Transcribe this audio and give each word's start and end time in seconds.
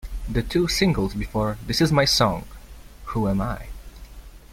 The 0.27 0.41
two 0.41 0.67
singles 0.67 1.13
before 1.13 1.59
"This 1.67 1.79
Is 1.79 1.91
My 1.91 2.05
Song", 2.05 2.45
"Who 3.13 3.27
Am 3.27 3.39
I? 3.39 3.67